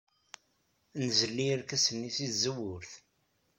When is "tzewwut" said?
2.31-2.91